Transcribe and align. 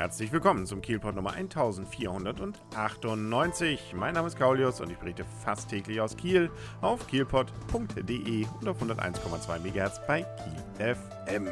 Herzlich 0.00 0.32
willkommen 0.32 0.64
zum 0.64 0.80
Kielpot 0.80 1.14
Nummer 1.14 1.34
1498. 1.34 3.92
Mein 3.94 4.14
Name 4.14 4.28
ist 4.28 4.38
Kaulius 4.38 4.80
und 4.80 4.90
ich 4.90 4.96
berichte 4.96 5.26
fast 5.44 5.68
täglich 5.68 6.00
aus 6.00 6.16
Kiel 6.16 6.50
auf 6.80 7.06
kielpot.de 7.06 8.46
und 8.62 8.66
auf 8.66 8.82
101,2 8.82 9.58
MHz 9.58 10.00
bei 10.06 10.22
Kiel 10.22 10.94
FM. 10.94 11.48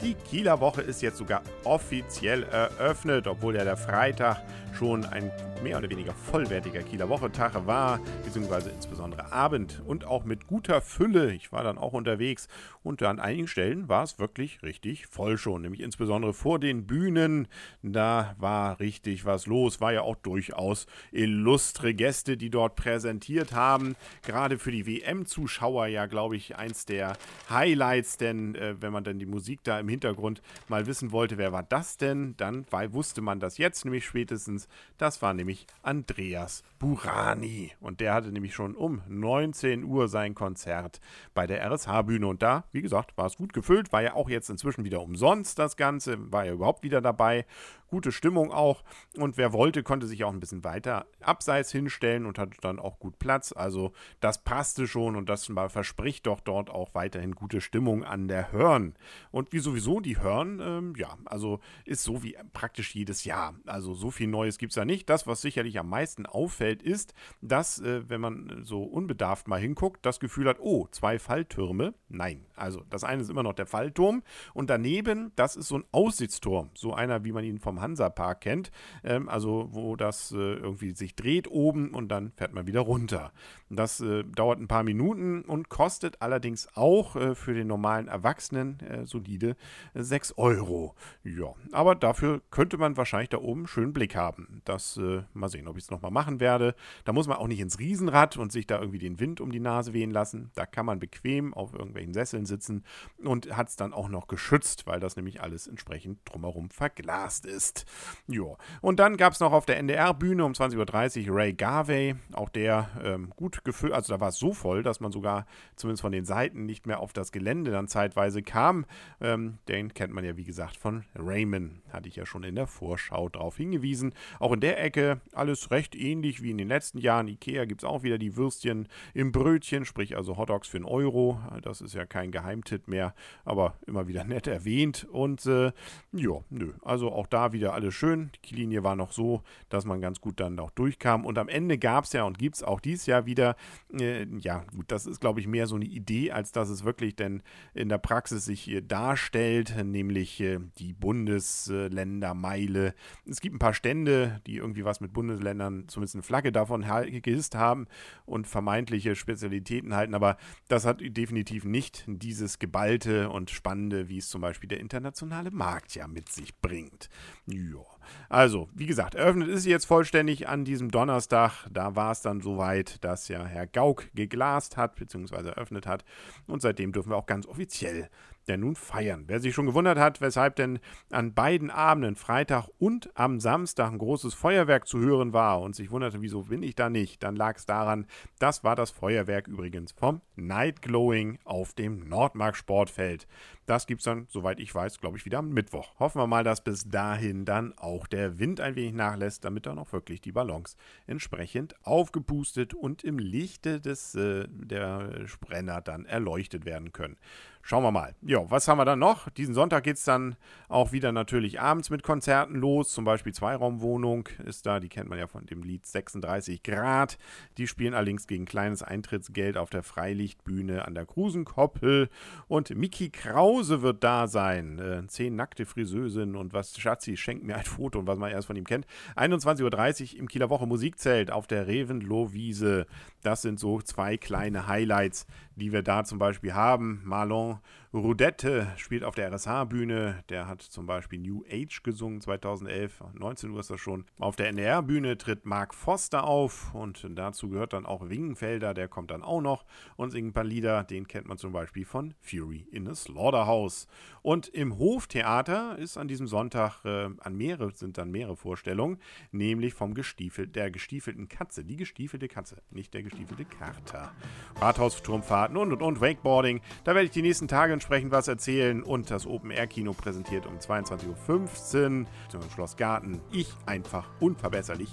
Die 0.00 0.14
Kieler 0.14 0.58
Woche 0.58 0.82
ist 0.82 1.00
jetzt 1.00 1.18
sogar 1.18 1.42
offiziell 1.62 2.42
eröffnet, 2.42 3.28
obwohl 3.28 3.54
ja 3.54 3.62
der 3.62 3.76
Freitag 3.76 4.38
schon 4.76 5.04
ein 5.04 5.30
mehr 5.62 5.78
oder 5.78 5.88
weniger 5.88 6.12
vollwertiger 6.12 6.82
Kieler 6.82 7.08
Wochentag 7.08 7.66
war, 7.66 8.00
beziehungsweise 8.24 8.70
insbesondere 8.70 9.32
Abend 9.32 9.82
und 9.86 10.04
auch 10.04 10.24
mit 10.24 10.46
guter 10.46 10.80
Fülle. 10.80 11.32
Ich 11.32 11.52
war 11.52 11.62
dann 11.62 11.78
auch 11.78 11.92
unterwegs 11.92 12.48
und 12.82 13.02
an 13.02 13.20
einigen 13.20 13.46
Stellen 13.46 13.88
war 13.88 14.02
es 14.02 14.18
wirklich 14.18 14.62
richtig 14.62 15.06
voll 15.06 15.38
schon, 15.38 15.62
nämlich 15.62 15.80
insbesondere 15.80 16.34
vor 16.34 16.58
den 16.58 16.86
Bühnen. 16.86 17.46
Da 17.82 18.34
war 18.38 18.80
richtig 18.80 19.24
was 19.24 19.46
los, 19.46 19.80
war 19.80 19.92
ja 19.92 20.02
auch 20.02 20.16
durchaus 20.16 20.86
illustre 21.12 21.94
Gäste, 21.94 22.36
die 22.36 22.50
dort 22.50 22.74
präsentiert 22.74 23.52
haben. 23.52 23.94
Gerade 24.22 24.58
für 24.58 24.72
die 24.72 24.86
WM-Zuschauer 24.86 25.86
ja, 25.86 26.06
glaube 26.06 26.36
ich, 26.36 26.56
eins 26.56 26.86
der 26.86 27.16
Highlights, 27.48 28.16
denn 28.16 28.54
äh, 28.54 28.74
wenn 28.80 28.92
man 28.92 29.04
dann 29.04 29.18
die 29.18 29.26
Musik 29.26 29.60
da 29.62 29.78
im 29.78 29.88
Hintergrund 29.88 30.42
mal 30.68 30.86
wissen 30.86 31.12
wollte, 31.12 31.38
wer 31.38 31.52
war 31.52 31.62
das 31.62 31.96
denn, 31.98 32.34
dann 32.36 32.66
weil, 32.70 32.92
wusste 32.92 33.20
man 33.20 33.38
das 33.38 33.58
jetzt 33.58 33.84
nämlich 33.84 34.04
spätestens. 34.04 34.68
Das 34.98 35.22
war 35.22 35.34
nämlich 35.34 35.51
Andreas 35.82 36.62
Burani. 36.78 37.72
Und 37.80 38.00
der 38.00 38.14
hatte 38.14 38.32
nämlich 38.32 38.54
schon 38.54 38.74
um 38.74 39.02
19 39.08 39.84
Uhr 39.84 40.08
sein 40.08 40.34
Konzert 40.34 41.00
bei 41.34 41.46
der 41.46 41.64
RSH-Bühne. 41.70 42.26
Und 42.26 42.42
da, 42.42 42.64
wie 42.72 42.82
gesagt, 42.82 43.16
war 43.16 43.26
es 43.26 43.36
gut 43.36 43.52
gefüllt. 43.52 43.92
War 43.92 44.02
ja 44.02 44.14
auch 44.14 44.28
jetzt 44.28 44.50
inzwischen 44.50 44.84
wieder 44.84 45.02
umsonst 45.02 45.58
das 45.58 45.76
Ganze. 45.76 46.32
War 46.32 46.44
ja 46.44 46.52
überhaupt 46.52 46.82
wieder 46.82 47.00
dabei 47.00 47.46
gute 47.92 48.10
Stimmung 48.10 48.50
auch. 48.50 48.82
Und 49.18 49.36
wer 49.36 49.52
wollte, 49.52 49.82
konnte 49.82 50.06
sich 50.06 50.24
auch 50.24 50.32
ein 50.32 50.40
bisschen 50.40 50.64
weiter 50.64 51.04
abseits 51.20 51.70
hinstellen 51.70 52.24
und 52.24 52.38
hatte 52.38 52.58
dann 52.62 52.78
auch 52.78 52.98
gut 52.98 53.18
Platz. 53.18 53.52
Also 53.52 53.92
das 54.18 54.42
passte 54.42 54.86
schon 54.86 55.14
und 55.14 55.28
das 55.28 55.52
verspricht 55.68 56.26
doch 56.26 56.40
dort 56.40 56.70
auch 56.70 56.94
weiterhin 56.94 57.34
gute 57.34 57.60
Stimmung 57.60 58.02
an 58.02 58.28
der 58.28 58.50
Hörn. 58.50 58.94
Und 59.30 59.52
wie 59.52 59.58
sowieso 59.58 60.00
die 60.00 60.18
Hörn, 60.18 60.58
ähm, 60.62 60.94
ja, 60.96 61.18
also 61.26 61.60
ist 61.84 62.02
so 62.02 62.22
wie 62.22 62.34
praktisch 62.54 62.94
jedes 62.94 63.24
Jahr. 63.24 63.54
Also 63.66 63.92
so 63.92 64.10
viel 64.10 64.26
Neues 64.26 64.56
gibt 64.56 64.72
es 64.72 64.76
da 64.76 64.86
nicht. 64.86 65.10
Das, 65.10 65.26
was 65.26 65.41
sicherlich 65.42 65.78
am 65.78 65.88
meisten 65.88 66.26
auffällt, 66.26 66.82
ist, 66.82 67.14
dass, 67.40 67.80
äh, 67.80 68.08
wenn 68.08 68.20
man 68.20 68.62
so 68.64 68.82
unbedarft 68.82 69.48
mal 69.48 69.60
hinguckt, 69.60 70.06
das 70.06 70.20
Gefühl 70.20 70.48
hat, 70.48 70.58
oh, 70.60 70.86
zwei 70.90 71.18
Falltürme. 71.18 71.94
Nein, 72.08 72.46
also 72.56 72.82
das 72.88 73.04
eine 73.04 73.22
ist 73.22 73.30
immer 73.30 73.42
noch 73.42 73.54
der 73.54 73.66
Fallturm 73.66 74.22
und 74.54 74.70
daneben, 74.70 75.32
das 75.36 75.56
ist 75.56 75.68
so 75.68 75.76
ein 75.76 75.84
Aussichtsturm. 75.92 76.70
So 76.74 76.94
einer, 76.94 77.24
wie 77.24 77.32
man 77.32 77.44
ihn 77.44 77.58
vom 77.58 77.80
Hansapark 77.80 78.40
kennt. 78.40 78.70
Ähm, 79.04 79.28
also 79.28 79.68
wo 79.72 79.96
das 79.96 80.32
äh, 80.32 80.36
irgendwie 80.36 80.92
sich 80.92 81.14
dreht 81.14 81.48
oben 81.50 81.90
und 81.90 82.08
dann 82.08 82.32
fährt 82.36 82.52
man 82.52 82.66
wieder 82.66 82.80
runter. 82.80 83.32
Das 83.70 84.00
äh, 84.00 84.24
dauert 84.24 84.60
ein 84.60 84.68
paar 84.68 84.84
Minuten 84.84 85.42
und 85.42 85.68
kostet 85.68 86.20
allerdings 86.20 86.68
auch 86.74 87.16
äh, 87.16 87.34
für 87.34 87.54
den 87.54 87.66
normalen 87.66 88.08
Erwachsenen 88.08 88.80
äh, 88.80 89.06
solide 89.06 89.56
6 89.94 90.34
Euro. 90.36 90.94
Ja, 91.24 91.54
aber 91.72 91.94
dafür 91.94 92.42
könnte 92.50 92.76
man 92.78 92.96
wahrscheinlich 92.96 93.30
da 93.30 93.38
oben 93.38 93.60
einen 93.60 93.66
schönen 93.66 93.92
Blick 93.92 94.14
haben. 94.14 94.60
Das 94.64 94.96
äh, 94.96 95.22
mal 95.34 95.48
sehen, 95.48 95.68
ob 95.68 95.76
ich 95.76 95.84
es 95.84 95.90
nochmal 95.90 96.10
machen 96.10 96.40
werde. 96.40 96.74
Da 97.04 97.12
muss 97.12 97.26
man 97.26 97.38
auch 97.38 97.46
nicht 97.46 97.60
ins 97.60 97.78
Riesenrad 97.78 98.36
und 98.36 98.52
sich 98.52 98.66
da 98.66 98.78
irgendwie 98.78 98.98
den 98.98 99.20
Wind 99.20 99.40
um 99.40 99.52
die 99.52 99.60
Nase 99.60 99.92
wehen 99.92 100.10
lassen. 100.10 100.50
Da 100.54 100.66
kann 100.66 100.86
man 100.86 100.98
bequem 100.98 101.54
auf 101.54 101.72
irgendwelchen 101.72 102.14
Sesseln 102.14 102.46
sitzen 102.46 102.84
und 103.22 103.56
hat 103.56 103.68
es 103.68 103.76
dann 103.76 103.92
auch 103.92 104.08
noch 104.08 104.28
geschützt, 104.28 104.86
weil 104.86 105.00
das 105.00 105.16
nämlich 105.16 105.40
alles 105.40 105.66
entsprechend 105.66 106.20
drumherum 106.24 106.70
verglast 106.70 107.46
ist. 107.46 107.84
Ja. 108.26 108.56
Und 108.80 108.98
dann 108.98 109.16
gab 109.16 109.32
es 109.32 109.40
noch 109.40 109.52
auf 109.52 109.66
der 109.66 109.78
NDR-Bühne 109.78 110.44
um 110.44 110.52
20.30 110.52 111.28
Uhr 111.28 111.36
Ray 111.36 111.52
Garvey. 111.52 112.14
Auch 112.32 112.48
der 112.48 112.90
ähm, 113.02 113.32
gut 113.36 113.64
gefüllt, 113.64 113.92
also 113.92 114.12
da 114.12 114.20
war 114.20 114.28
es 114.28 114.36
so 114.36 114.52
voll, 114.52 114.82
dass 114.82 115.00
man 115.00 115.12
sogar 115.12 115.46
zumindest 115.76 116.02
von 116.02 116.12
den 116.12 116.24
Seiten 116.24 116.66
nicht 116.66 116.86
mehr 116.86 117.00
auf 117.00 117.12
das 117.12 117.32
Gelände 117.32 117.70
dann 117.70 117.88
zeitweise 117.88 118.42
kam. 118.42 118.86
Ähm, 119.20 119.58
den 119.68 119.94
kennt 119.94 120.12
man 120.12 120.24
ja, 120.24 120.36
wie 120.36 120.44
gesagt, 120.44 120.76
von 120.76 121.04
Raymond. 121.14 121.82
Hatte 121.92 122.08
ich 122.08 122.16
ja 122.16 122.26
schon 122.26 122.44
in 122.44 122.54
der 122.54 122.66
Vorschau 122.66 123.28
darauf 123.28 123.56
hingewiesen. 123.56 124.14
Auch 124.38 124.52
in 124.52 124.60
der 124.60 124.82
Ecke 124.82 125.11
alles 125.32 125.70
recht 125.70 125.94
ähnlich 125.94 126.42
wie 126.42 126.50
in 126.50 126.58
den 126.58 126.68
letzten 126.68 126.98
Jahren. 126.98 127.28
Ikea 127.28 127.64
gibt 127.64 127.82
es 127.82 127.88
auch 127.88 128.02
wieder 128.02 128.18
die 128.18 128.36
Würstchen 128.36 128.88
im 129.14 129.32
Brötchen, 129.32 129.84
sprich 129.84 130.16
also 130.16 130.36
Hotdogs 130.36 130.68
für 130.68 130.78
einen 130.78 130.86
Euro. 130.86 131.40
Das 131.62 131.80
ist 131.80 131.94
ja 131.94 132.06
kein 132.06 132.30
Geheimtipp 132.30 132.88
mehr, 132.88 133.14
aber 133.44 133.74
immer 133.86 134.08
wieder 134.08 134.24
nett 134.32 134.46
erwähnt. 134.46 135.06
Und 135.10 135.46
äh, 135.46 135.72
ja, 136.12 136.32
nö. 136.50 136.72
Also 136.82 137.12
auch 137.12 137.26
da 137.26 137.52
wieder 137.52 137.74
alles 137.74 137.94
schön. 137.94 138.30
Die 138.34 138.40
Kiellinie 138.40 138.84
war 138.84 138.96
noch 138.96 139.12
so, 139.12 139.42
dass 139.68 139.84
man 139.84 140.00
ganz 140.00 140.20
gut 140.20 140.40
dann 140.40 140.58
auch 140.58 140.70
durchkam. 140.70 141.24
Und 141.24 141.38
am 141.38 141.48
Ende 141.48 141.78
gab 141.78 142.04
es 142.04 142.12
ja 142.12 142.24
und 142.24 142.38
gibt 142.38 142.56
es 142.56 142.62
auch 142.62 142.80
dieses 142.80 143.06
Jahr 143.06 143.26
wieder, 143.26 143.56
äh, 143.98 144.26
ja, 144.38 144.64
gut, 144.74 144.86
das 144.88 145.06
ist, 145.06 145.20
glaube 145.20 145.40
ich, 145.40 145.46
mehr 145.46 145.66
so 145.66 145.76
eine 145.76 145.84
Idee, 145.84 146.32
als 146.32 146.52
dass 146.52 146.68
es 146.68 146.84
wirklich 146.84 147.16
denn 147.16 147.42
in 147.74 147.88
der 147.88 147.98
Praxis 147.98 148.44
sich 148.44 148.68
äh, 148.68 148.80
darstellt, 148.80 149.74
nämlich 149.84 150.40
äh, 150.40 150.58
die 150.78 150.92
Bundesländermeile. 150.92 152.94
Es 153.26 153.40
gibt 153.40 153.56
ein 153.56 153.58
paar 153.58 153.74
Stände, 153.74 154.40
die 154.46 154.56
irgendwie 154.56 154.84
was 154.84 155.00
mit 155.02 155.12
Bundesländern, 155.12 155.88
zumindest 155.88 156.14
eine 156.14 156.22
Flagge 156.22 156.52
davon 156.52 156.84
gehisst 157.22 157.54
haben 157.54 157.86
und 158.24 158.46
vermeintliche 158.46 159.14
Spezialitäten 159.14 159.94
halten, 159.94 160.14
aber 160.14 160.36
das 160.68 160.86
hat 160.86 161.00
definitiv 161.02 161.64
nicht 161.64 162.04
dieses 162.06 162.58
Geballte 162.58 163.28
und 163.28 163.50
Spannende, 163.50 164.08
wie 164.08 164.18
es 164.18 164.28
zum 164.28 164.40
Beispiel 164.40 164.68
der 164.68 164.80
internationale 164.80 165.50
Markt 165.50 165.94
ja 165.94 166.08
mit 166.08 166.30
sich 166.30 166.58
bringt. 166.60 167.08
Ja. 167.46 167.84
Also, 168.28 168.68
wie 168.74 168.86
gesagt, 168.86 169.14
eröffnet 169.14 169.48
ist 169.48 169.62
sie 169.62 169.70
jetzt 169.70 169.84
vollständig 169.84 170.48
an 170.48 170.64
diesem 170.64 170.90
Donnerstag. 170.90 171.66
Da 171.70 171.94
war 171.94 172.12
es 172.12 172.20
dann 172.20 172.40
soweit, 172.40 173.02
dass 173.04 173.28
ja 173.28 173.44
Herr 173.44 173.66
Gauck 173.66 174.08
geglast 174.14 174.76
hat, 174.76 174.96
beziehungsweise 174.96 175.50
eröffnet 175.50 175.86
hat. 175.86 176.04
Und 176.46 176.62
seitdem 176.62 176.92
dürfen 176.92 177.10
wir 177.10 177.16
auch 177.16 177.26
ganz 177.26 177.46
offiziell 177.46 178.08
denn 178.48 178.60
nun 178.60 178.76
feiern. 178.76 179.24
Wer 179.26 179.40
sich 179.40 179.54
schon 179.54 179.66
gewundert 179.66 179.98
hat, 179.98 180.20
weshalb 180.20 180.56
denn 180.56 180.78
an 181.10 181.34
beiden 181.34 181.70
Abenden, 181.70 182.16
Freitag 182.16 182.68
und 182.78 183.10
am 183.14 183.40
Samstag, 183.40 183.92
ein 183.92 183.98
großes 183.98 184.34
Feuerwerk 184.34 184.86
zu 184.86 184.98
hören 184.98 185.32
war 185.32 185.60
und 185.60 185.76
sich 185.76 185.90
wunderte, 185.90 186.22
wieso 186.22 186.42
bin 186.42 186.62
ich 186.62 186.74
da 186.74 186.90
nicht, 186.90 187.22
dann 187.22 187.36
lag 187.36 187.56
es 187.56 187.66
daran, 187.66 188.06
das 188.38 188.64
war 188.64 188.76
das 188.76 188.90
Feuerwerk 188.90 189.48
übrigens 189.48 189.92
vom 189.92 190.20
Night 190.36 190.82
Glowing 190.82 191.38
auf 191.44 191.72
dem 191.72 192.08
Nordmark 192.08 192.56
Sportfeld. 192.56 193.26
Das 193.66 193.86
gibt 193.86 194.00
es 194.00 194.04
dann, 194.04 194.26
soweit 194.28 194.58
ich 194.60 194.74
weiß, 194.74 194.98
glaube 194.98 195.16
ich, 195.16 195.24
wieder 195.24 195.38
am 195.38 195.50
Mittwoch. 195.50 195.98
Hoffen 195.98 196.20
wir 196.20 196.26
mal, 196.26 196.44
dass 196.44 196.64
bis 196.64 196.88
dahin 196.88 197.44
dann 197.44 197.72
auch 197.78 198.06
der 198.06 198.38
Wind 198.38 198.60
ein 198.60 198.74
wenig 198.74 198.92
nachlässt, 198.92 199.44
damit 199.44 199.66
dann 199.66 199.78
auch 199.78 199.92
wirklich 199.92 200.20
die 200.20 200.32
Ballons 200.32 200.76
entsprechend 201.06 201.74
aufgepustet 201.84 202.74
und 202.74 203.04
im 203.04 203.18
Lichte 203.18 203.80
des, 203.80 204.14
äh, 204.14 204.46
der 204.48 205.26
Brenner 205.40 205.80
dann 205.80 206.04
erleuchtet 206.04 206.64
werden 206.64 206.92
können. 206.92 207.16
Schauen 207.64 207.84
wir 207.84 207.92
mal. 207.92 208.16
Ja, 208.22 208.50
was 208.50 208.66
haben 208.66 208.78
wir 208.78 208.84
dann 208.84 208.98
noch? 208.98 209.30
Diesen 209.30 209.54
Sonntag 209.54 209.84
geht 209.84 209.96
es 209.96 210.02
dann 210.02 210.34
auch 210.68 210.90
wieder 210.90 211.12
natürlich 211.12 211.60
abends 211.60 211.90
mit 211.90 212.02
Konzerten 212.02 212.56
los. 212.56 212.90
Zum 212.90 213.04
Beispiel 213.04 213.32
Zweiraumwohnung 213.32 214.28
ist 214.44 214.66
da, 214.66 214.80
die 214.80 214.88
kennt 214.88 215.08
man 215.08 215.20
ja 215.20 215.28
von 215.28 215.46
dem 215.46 215.62
Lied 215.62 215.86
36 215.86 216.64
Grad. 216.64 217.18
Die 217.58 217.68
spielen 217.68 217.94
allerdings 217.94 218.26
gegen 218.26 218.46
kleines 218.46 218.82
Eintrittsgeld 218.82 219.56
auf 219.56 219.70
der 219.70 219.84
Freilichtbühne 219.84 220.86
an 220.86 220.96
der 220.96 221.06
Krusenkoppel. 221.06 222.08
Und 222.48 222.74
Miki 222.74 223.10
Krause 223.52 223.82
wird 223.82 224.02
da 224.02 224.28
sein. 224.28 224.78
Äh, 224.78 225.06
zehn 225.08 225.36
nackte 225.36 225.66
Friseusinnen 225.66 226.36
und 226.36 226.54
was 226.54 226.78
Schatzi 226.78 227.18
schenkt 227.18 227.44
mir 227.44 227.56
ein 227.56 227.64
Foto 227.64 227.98
und 227.98 228.06
was 228.06 228.18
man 228.18 228.30
erst 228.30 228.46
von 228.46 228.56
ihm 228.56 228.64
kennt. 228.64 228.86
21.30 229.14 230.14
Uhr 230.14 230.20
im 230.20 230.28
Kieler 230.28 230.48
Woche 230.48 230.66
Musikzelt 230.66 231.30
auf 231.30 231.46
der 231.46 231.66
Revenlow-Wiese. 231.66 232.86
Das 233.22 233.42
sind 233.42 233.60
so 233.60 233.82
zwei 233.82 234.16
kleine 234.16 234.68
Highlights, 234.68 235.26
die 235.54 235.70
wir 235.70 235.82
da 235.82 236.04
zum 236.04 236.18
Beispiel 236.18 236.54
haben. 236.54 237.02
Marlon 237.04 237.58
Rudette 237.94 238.68
spielt 238.76 239.04
auf 239.04 239.14
der 239.14 239.30
RSH-Bühne. 239.30 240.24
Der 240.30 240.48
hat 240.48 240.62
zum 240.62 240.86
Beispiel 240.86 241.18
New 241.18 241.44
Age 241.50 241.82
gesungen 241.82 242.22
2011. 242.22 243.04
19 243.12 243.50
Uhr 243.50 243.60
ist 243.60 243.68
das 243.68 243.80
schon. 243.80 244.06
Auf 244.18 244.34
der 244.34 244.48
NDR-Bühne 244.48 245.18
tritt 245.18 245.44
Mark 245.44 245.74
Foster 245.74 246.24
auf 246.24 246.74
und 246.74 247.06
dazu 247.10 247.50
gehört 247.50 247.74
dann 247.74 247.84
auch 247.84 248.08
Wingenfelder. 248.08 248.72
Der 248.72 248.88
kommt 248.88 249.10
dann 249.10 249.22
auch 249.22 249.42
noch 249.42 249.66
und 249.96 250.10
singt 250.10 250.28
ein 250.28 250.32
paar 250.32 250.42
Lieder. 250.42 250.84
Den 250.84 251.06
kennt 251.06 251.28
man 251.28 251.36
zum 251.36 251.52
Beispiel 251.52 251.84
von 251.84 252.14
Fury 252.22 252.66
in 252.72 252.88
a 252.88 252.94
Slaughterhouse. 253.42 253.86
Und 254.22 254.46
im 254.48 254.78
Hoftheater 254.78 255.76
ist 255.78 255.96
an 255.96 256.06
diesem 256.06 256.28
Sonntag 256.28 256.84
äh, 256.84 257.08
an 257.18 257.36
mehrere, 257.36 257.72
sind 257.72 257.98
dann 257.98 258.12
mehrere 258.12 258.36
Vorstellungen, 258.36 258.98
nämlich 259.32 259.74
vom 259.74 259.94
Gestiefel, 259.94 260.46
der 260.46 260.70
gestiefelten 260.70 261.28
Katze. 261.28 261.64
Die 261.64 261.76
gestiefelte 261.76 262.28
Katze, 262.28 262.62
nicht 262.70 262.94
der 262.94 263.02
gestiefelte 263.02 263.44
Kater. 263.44 264.12
Rathausturmfahrten 264.60 265.56
und 265.56 265.72
und 265.72 265.82
und 265.82 266.00
Wakeboarding. 266.00 266.60
Da 266.84 266.94
werde 266.94 267.06
ich 267.06 267.10
die 267.10 267.22
nächsten 267.22 267.48
Tage 267.48 267.72
entsprechend 267.72 268.12
was 268.12 268.28
erzählen 268.28 268.84
und 268.84 269.10
das 269.10 269.26
Open-Air-Kino 269.26 269.92
präsentiert 269.92 270.46
um 270.46 270.58
22.15 270.58 272.02
Uhr 272.02 272.06
zum 272.28 272.50
Schloss 272.54 272.76
Garten. 272.76 273.20
Ich 273.32 273.52
einfach 273.66 274.08
unverbesserlich 274.20 274.90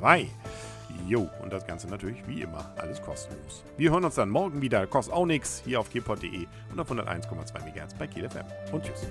2. 0.00 0.28
Jo, 1.06 1.28
und 1.42 1.52
das 1.52 1.66
Ganze 1.66 1.88
natürlich 1.88 2.26
wie 2.26 2.42
immer 2.42 2.70
alles 2.76 3.00
kostenlos. 3.00 3.64
Wir 3.76 3.90
hören 3.90 4.04
uns 4.04 4.16
dann 4.16 4.30
morgen 4.30 4.60
wieder, 4.60 4.86
kostet 4.86 5.14
auch 5.14 5.26
nichts, 5.26 5.62
hier 5.64 5.80
auf 5.80 5.90
kpod.de 5.90 6.46
und 6.70 6.80
auf 6.80 6.90
101,2 6.90 7.58
MHz 7.60 7.94
bei 7.94 8.06
Kiel 8.06 8.28
FM. 8.28 8.44
Und 8.72 8.84
tschüss. 8.84 9.06